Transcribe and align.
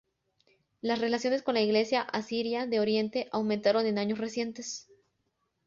Las 0.81 0.97
relaciones 0.97 1.43
con 1.43 1.53
la 1.53 1.61
Iglesia 1.61 2.01
asiria 2.01 2.65
de 2.65 2.79
Oriente 2.79 3.29
aumentaron 3.31 3.85
en 3.85 3.99
años 3.99 4.17
recientes. 4.17 4.89